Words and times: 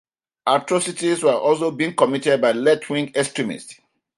Atrocities 0.47 1.21
were 1.21 1.35
also 1.35 1.69
being 1.69 1.93
committed 1.95 2.41
by 2.41 2.53
left-wing 2.53 3.11
extremists. 3.13 3.75